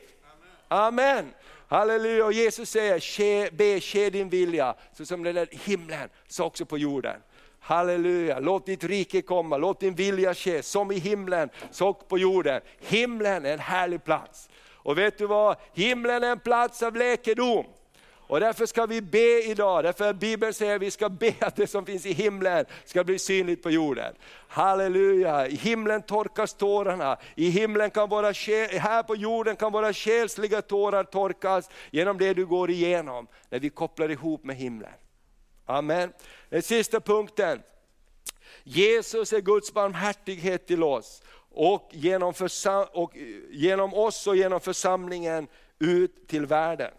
[0.69, 1.35] Amen.
[1.69, 6.67] Halleluja, och Jesus säger, be, ske din vilja, så som den är himlen, så också
[6.67, 7.21] på jorden.
[7.61, 12.61] Halleluja, låt ditt rike komma, låt din vilja ske, som i himlen, så på jorden.
[12.81, 14.49] Himlen är en härlig plats.
[14.73, 17.65] Och vet du vad, himlen är en plats av läkedom.
[18.29, 21.57] Och därför ska vi be idag, därför att Bibeln säger att vi ska be att
[21.57, 24.15] det som finns i himlen ska bli synligt på jorden.
[24.49, 28.33] Halleluja, i himlen torkas tårarna, i himlen kan våra
[28.79, 33.71] här på jorden kan våra själsliga tårar torkas genom det du går igenom, när vi
[33.71, 34.93] kopplar ihop med himlen.
[35.69, 36.13] Amen.
[36.49, 37.63] Den sista punkten.
[38.65, 42.35] Jesus är Guds barmhärtighet till oss och genom,
[42.93, 46.93] och eh, genom oss och genom församlingen ut till världen.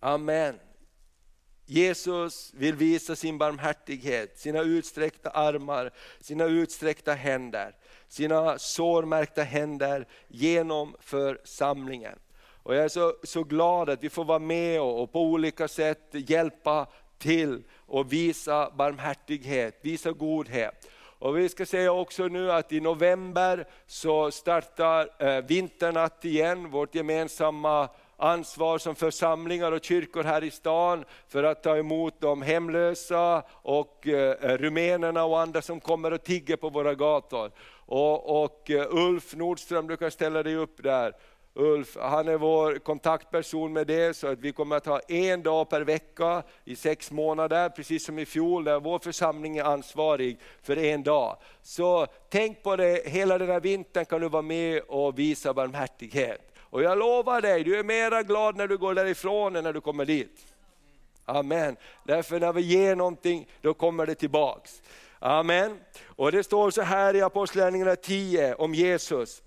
[0.00, 0.58] Amen.
[1.66, 7.76] Jesus vill visa sin barmhärtighet, sina utsträckta armar, sina utsträckta händer,
[8.08, 12.18] sina sårmärkta händer genom församlingen.
[12.62, 15.68] Och jag är så, så glad att vi får vara med och, och på olika
[15.68, 16.86] sätt hjälpa
[17.18, 20.88] till och visa barmhärtighet, visa godhet.
[21.18, 26.94] Och vi ska säga också nu att i november så startar eh, Vinternatt igen, vårt
[26.94, 33.42] gemensamma ansvar som församlingar och kyrkor här i stan för att ta emot de hemlösa
[33.50, 37.50] och eh, rumänerna och andra som kommer och tigger på våra gator.
[37.86, 41.12] Och, och eh, Ulf Nordström, du kan ställa dig upp där.
[41.54, 45.68] Ulf, han är vår kontaktperson med det, så att vi kommer att ha en dag
[45.68, 50.78] per vecka i sex månader, precis som i fjol, där vår församling är ansvarig för
[50.78, 51.36] en dag.
[51.62, 56.52] Så tänk på det, hela den här vintern kan du vara med och visa barmhärtighet.
[56.58, 59.80] Och jag lovar dig, du är mera glad när du går därifrån än när du
[59.80, 60.46] kommer dit.
[61.24, 61.76] Amen.
[62.04, 64.82] Därför när vi ger någonting, då kommer det tillbaks.
[65.18, 65.80] Amen.
[66.04, 69.42] Och det står så här i Apostlagärningarna 10 om Jesus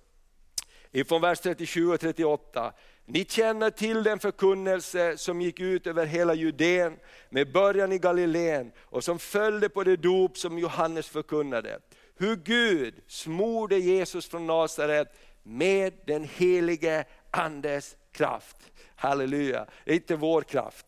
[0.95, 2.73] ifrån vers 37 och 38.
[3.05, 6.97] Ni känner till den förkunnelse som gick ut över hela Judeen
[7.29, 11.79] med början i Galileen och som följde på det dop som Johannes förkunnade.
[12.17, 15.08] hur Gud smorde Jesus från Nasaret
[15.43, 18.58] med den helige Andes kraft.
[18.95, 20.86] Halleluja, det är inte vår kraft.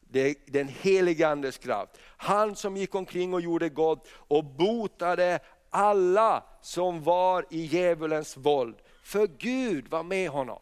[0.00, 1.92] Det är den helige Andes kraft.
[2.16, 5.40] Han som gick omkring och gjorde gott och botade
[5.70, 8.76] alla som var i djävulens våld.
[9.12, 10.58] För Gud var med honom.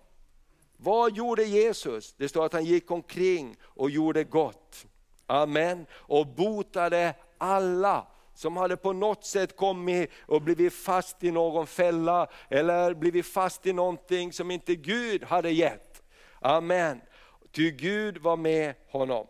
[0.77, 2.15] Vad gjorde Jesus?
[2.17, 4.87] Det står att han gick omkring och gjorde gott.
[5.27, 5.87] Amen.
[5.93, 12.27] Och botade alla som hade på något sätt kommit och blivit fast i någon fälla
[12.49, 16.03] eller blivit fast i någonting som inte Gud hade gett.
[16.41, 17.01] Amen.
[17.53, 19.27] Ty Gud var med honom.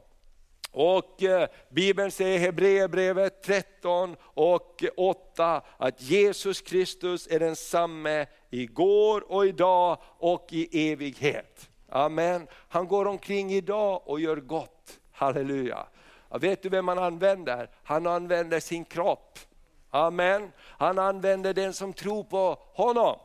[0.72, 9.32] Och eh, Bibeln säger i Hebreerbrevet 13 och 8 att Jesus Kristus är densamme igår
[9.32, 11.70] och idag och i evighet.
[11.88, 12.46] Amen.
[12.68, 14.98] Han går omkring idag och gör gott.
[15.12, 15.86] Halleluja.
[16.40, 17.70] vet du vem han använder?
[17.82, 19.38] Han använder sin kropp.
[19.90, 20.52] Amen.
[20.60, 23.18] Han använder den som tror på honom.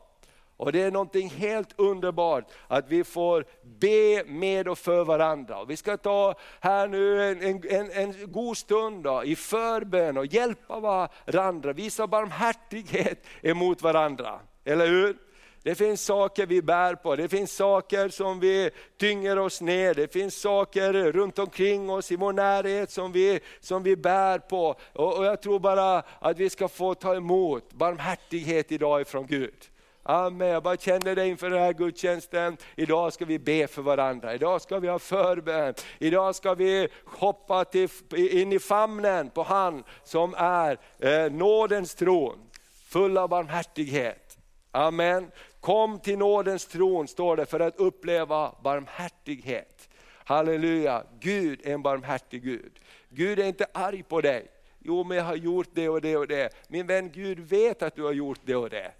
[0.57, 5.65] Och Det är någonting helt underbart att vi får be med och för varandra.
[5.65, 10.79] Vi ska ta här nu en, en, en god stund då, i förbön och hjälpa
[10.79, 14.39] varandra, visa barmhärtighet emot varandra.
[14.65, 15.17] Eller hur?
[15.63, 20.13] Det finns saker vi bär på, det finns saker som vi tynger oss ner, det
[20.13, 24.75] finns saker runt omkring oss i vår närhet som vi, som vi bär på.
[24.93, 29.69] Och, och jag tror bara att vi ska få ta emot barmhärtighet idag ifrån Gud.
[30.07, 32.57] Amen, jag bara känner det inför den här gudstjänsten.
[32.75, 35.73] Idag ska vi be för varandra, idag ska vi ha förbön.
[35.99, 42.39] Idag ska vi hoppa till, in i famnen på han som är eh, nådens tron,
[42.87, 44.37] full av barmhärtighet.
[44.71, 45.31] Amen.
[45.59, 49.89] Kom till nådens tron står det för att uppleva barmhärtighet.
[50.23, 52.79] Halleluja, Gud är en barmhärtig Gud.
[53.09, 54.47] Gud är inte arg på dig.
[54.79, 56.49] Jo men jag har gjort det och det och det.
[56.67, 58.91] Min vän Gud vet att du har gjort det och det.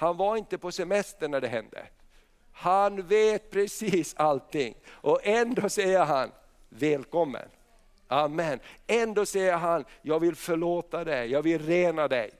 [0.00, 1.86] Han var inte på semester när det hände.
[2.52, 6.30] Han vet precis allting och ändå säger han,
[6.68, 7.48] välkommen.
[8.08, 8.60] Amen.
[8.86, 12.30] Ändå säger han, jag vill förlåta dig, jag vill rena dig.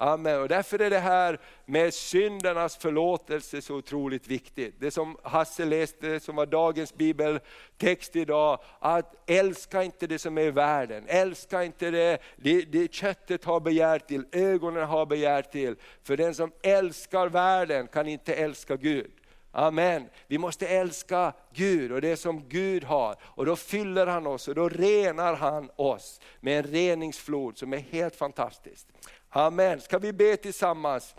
[0.00, 0.40] Amen.
[0.40, 4.74] Och därför är det här med syndernas förlåtelse så otroligt viktigt.
[4.78, 10.42] Det som Hasse läste, som var dagens bibeltext idag, att älska inte det som är
[10.42, 15.76] i världen, älska inte det, det, det köttet har begärt till, ögonen har begärt till.
[16.02, 19.10] För den som älskar världen kan inte älska Gud.
[19.52, 20.08] Amen.
[20.26, 23.16] Vi måste älska Gud och det som Gud har.
[23.22, 27.78] Och då fyller han oss och då renar han oss med en reningsflod som är
[27.78, 28.86] helt fantastisk.
[29.30, 29.80] Amen.
[29.80, 31.14] Ska vi be tillsammans?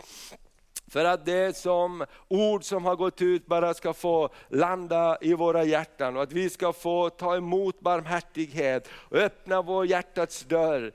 [0.88, 5.64] För att det som ord som har gått ut bara ska få landa i våra
[5.64, 10.92] hjärtan och att vi ska få ta emot barmhärtighet och öppna vår hjärtats dörr.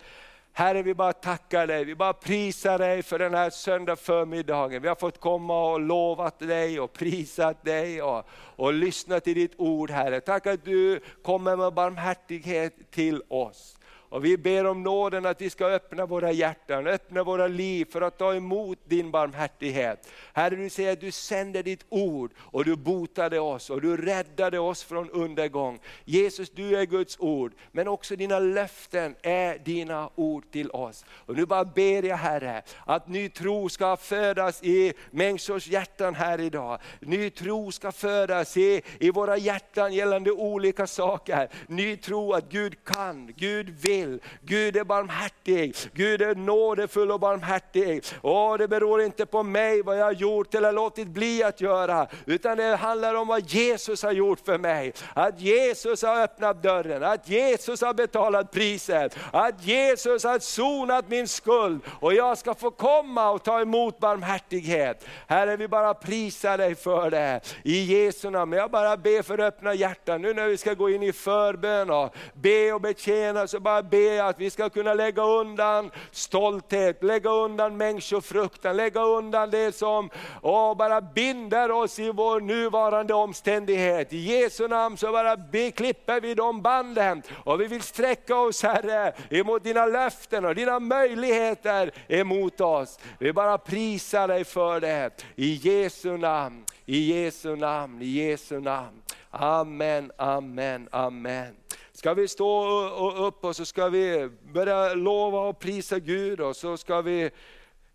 [0.53, 4.81] Herre vi bara tackar dig, vi bara prisar dig för den här söndag förmiddagen.
[4.81, 8.25] Vi har fått komma och lovat dig och prisat dig och,
[8.55, 10.21] och lyssna till ditt ord Herre.
[10.21, 13.77] Tack att du kommer med barmhärtighet till oss.
[14.15, 18.01] Och vi ber om nåden att vi ska öppna våra hjärtan, öppna våra liv för
[18.01, 20.09] att ta emot din barmhärtighet.
[20.33, 24.59] Herre du säger att du sände ditt ord och du botade oss och du räddade
[24.59, 25.79] oss från undergång.
[26.05, 31.05] Jesus du är Guds ord, men också dina löften är dina ord till oss.
[31.09, 36.39] Och nu bara ber jag Herre att ny tro ska födas i människors hjärtan här
[36.39, 36.79] idag.
[36.99, 41.49] Ny tro ska födas i, i våra hjärtan gällande olika saker.
[41.67, 44.19] Ny tro att Gud kan, Gud vill till.
[44.41, 48.03] Gud är barmhärtig, Gud är nådefull och barmhärtig.
[48.21, 52.07] Och det beror inte på mig vad jag har gjort eller låtit bli att göra,
[52.25, 54.93] utan det handlar om vad Jesus har gjort för mig.
[55.13, 61.27] Att Jesus har öppnat dörren, att Jesus har betalat priset, att Jesus har sonat min
[61.27, 65.05] skuld och jag ska få komma och ta emot barmhärtighet.
[65.27, 68.53] Herre vi bara prisar dig för det i Jesu namn.
[68.53, 72.15] Jag bara ber för öppna hjärtan nu när vi ska gå in i förbön och
[72.33, 77.29] be och betjäna så bara be jag att vi ska kunna lägga undan stolthet, lägga
[77.29, 80.09] undan människofruktan, lägga undan det som
[80.41, 84.13] åh, bara binder oss i vår nuvarande omständighet.
[84.13, 85.37] I Jesu namn så bara
[85.75, 90.79] klipper vi de banden och vi vill sträcka oss Herre emot dina löften och dina
[90.79, 92.99] möjligheter emot oss.
[93.19, 95.25] Vi bara prisar dig för det.
[95.35, 99.01] I Jesu namn, i Jesu namn, i Jesu namn.
[99.31, 101.64] Amen, amen, amen.
[101.95, 102.89] Ska vi stå
[103.27, 107.31] upp och så ska vi börja lova och prisa Gud och så ska vi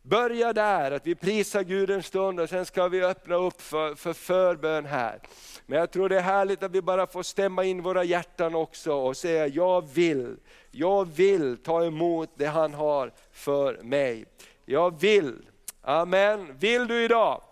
[0.03, 3.95] börja där, att vi prisar Gud en stund och sen ska vi öppna upp för,
[3.95, 5.21] för förbön här.
[5.67, 8.93] Men jag tror det är härligt att vi bara får stämma in våra hjärtan också
[8.93, 10.37] och säga, jag vill,
[10.71, 14.25] jag vill ta emot det han har för mig.
[14.65, 15.37] Jag vill.
[15.83, 16.59] Amen.
[16.59, 17.43] Vill du idag?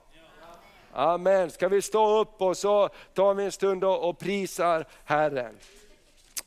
[0.93, 1.51] Amen.
[1.51, 5.55] Ska vi stå upp och så tar vi en stund och prisar Herren.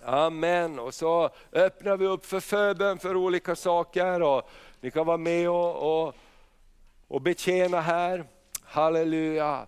[0.03, 0.79] Amen.
[0.79, 4.21] Och så öppnar vi upp för förbön för olika saker.
[4.21, 4.49] Och
[4.79, 6.15] ni kan vara med och, och,
[7.07, 8.25] och betjäna här.
[8.63, 9.67] Halleluja.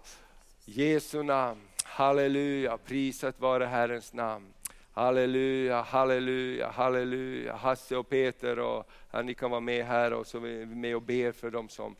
[0.66, 1.62] Jesu namn.
[1.84, 4.54] Halleluja, prisat vare Herrens namn.
[4.94, 7.56] Halleluja, halleluja, halleluja.
[7.56, 10.96] Hasse och Peter, och, ja, ni kan vara med här och så är vi med
[10.96, 11.96] och ber för dem som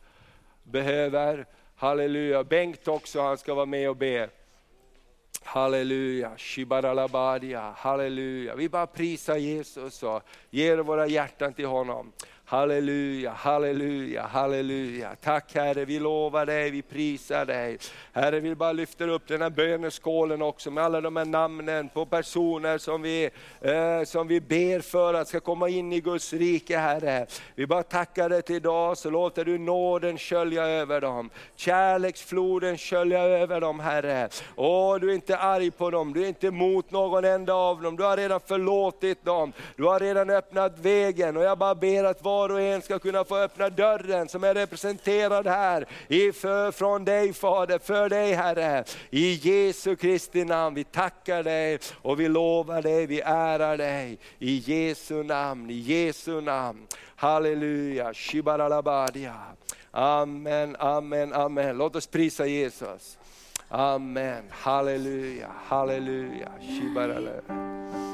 [0.62, 1.46] behöver.
[1.76, 4.28] Halleluja, Bengt också, han ska vara med och be.
[5.44, 8.54] Halleluja, shibaralabadia, halleluja.
[8.54, 12.12] Vi bara prisar Jesus och ger våra hjärtan till honom.
[12.46, 15.16] Halleluja, halleluja, halleluja.
[15.20, 17.78] Tack Herre, vi lovar dig, vi prisar dig.
[18.12, 22.06] Herre, vi bara lyfter upp den här böneskålen också med alla de här namnen på
[22.06, 23.30] personer som vi,
[23.60, 27.26] eh, som vi ber för att ska komma in i Guds rike Herre.
[27.54, 31.30] Vi bara tackar dig till idag så låter du nåden skölja över dem.
[31.56, 34.28] Kärleksfloden skölja över dem Herre.
[34.56, 37.96] Åh, du är inte arg på dem, du är inte emot någon enda av dem.
[37.96, 42.24] Du har redan förlåtit dem, du har redan öppnat vägen och jag bara ber att
[42.34, 47.32] var och en ska kunna få öppna dörren som är representerad här iför, från dig
[47.32, 48.84] Fader, för dig Herre.
[49.10, 54.18] I Jesu Kristi namn, vi tackar dig och vi lovar dig, vi ärar dig.
[54.38, 56.86] I Jesu namn, i Jesu namn.
[57.16, 59.34] Halleluja, shibaralabadia.
[59.90, 61.78] Amen, amen, amen.
[61.78, 63.18] Låt oss prisa Jesus.
[63.68, 66.48] Amen, halleluja, halleluja.
[66.60, 68.13] Shibaralabadia.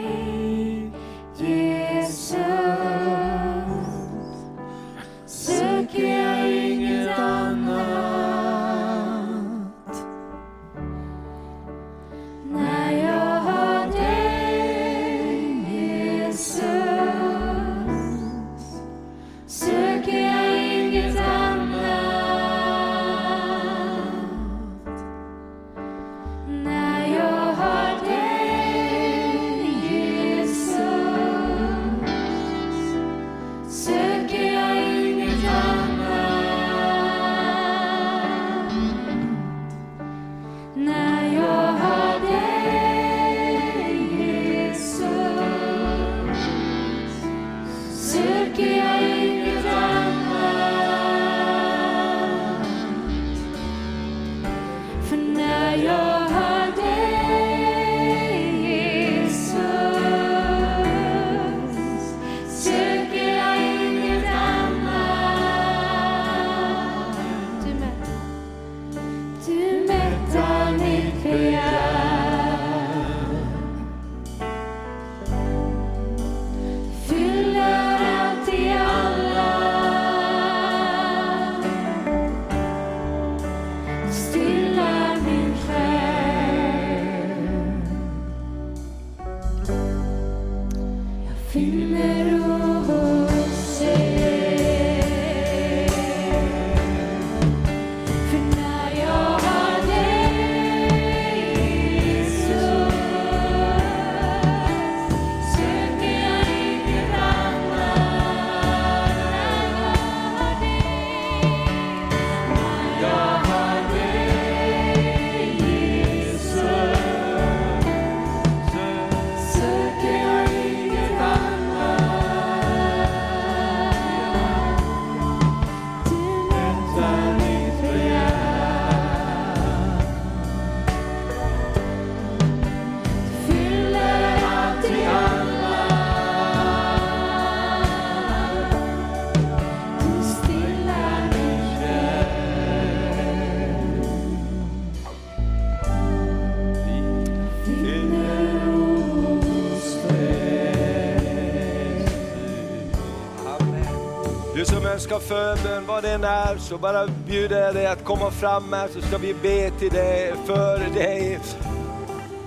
[155.91, 159.17] Vad det den är, så bara bjuder jag dig att komma fram här så ska
[159.17, 161.39] vi be till dig, för dig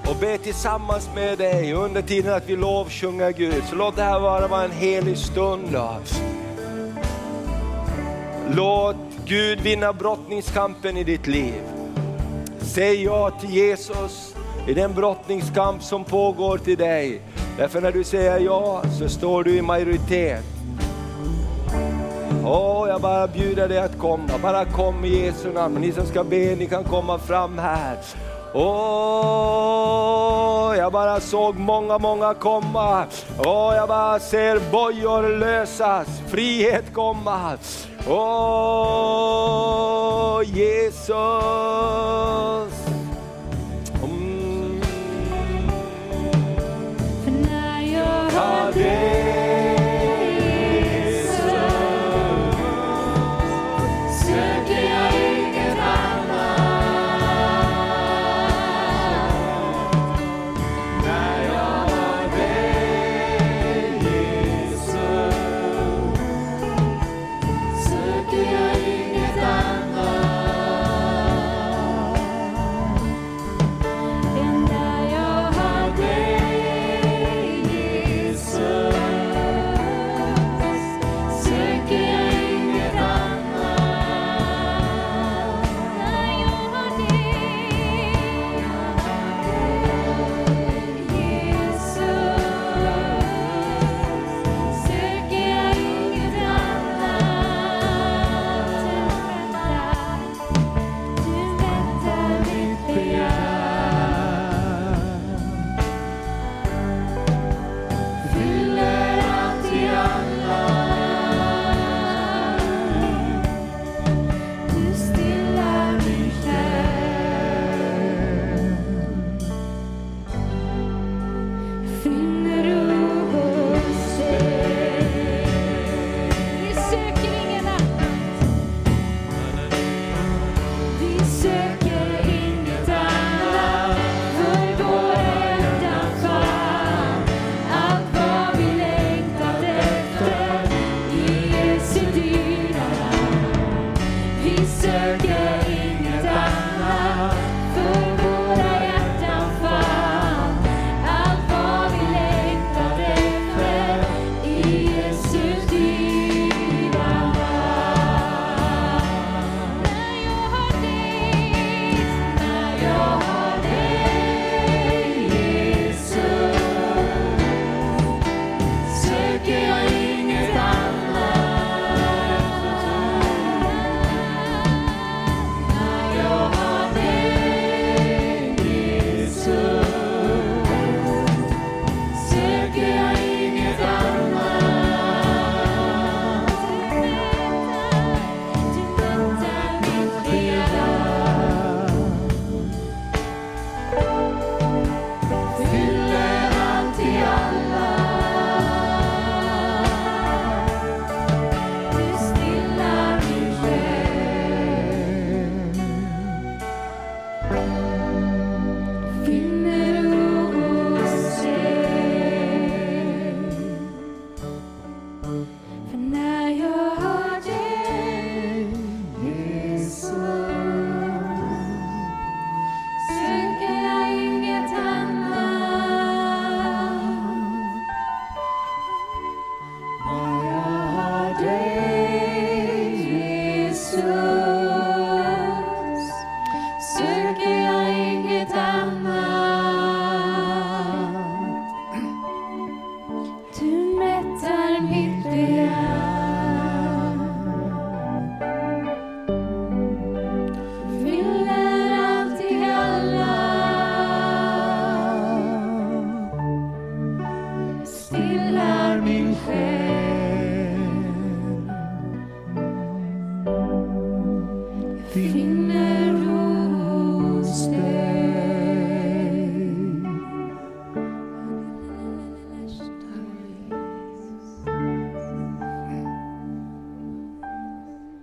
[0.08, 3.62] och be tillsammans med dig under tiden att vi lovsjunger Gud.
[3.70, 5.68] Så låt det här vara vara en helig stund.
[5.72, 5.96] Då.
[8.54, 11.62] Låt Gud vinna brottningskampen i ditt liv.
[12.60, 14.34] Säg ja till Jesus
[14.68, 17.20] i den brottningskamp som pågår till dig.
[17.58, 20.53] Därför när du säger ja så står du i majoritet.
[22.46, 24.38] Åh, jag bara bjuder dig att komma.
[24.42, 25.80] Bara kom i Jesu namn.
[25.80, 27.96] Ni som ska be, ni kan komma fram här.
[28.54, 29.94] Åh,
[30.76, 33.04] jag bara såg många, många komma.
[33.38, 37.58] Åh, jag bara ser bojor lösas, frihet komma.
[38.08, 38.84] Åh,
[40.44, 41.14] Jesus.
[44.02, 44.80] Mm.
[47.24, 49.23] För när jag hör dig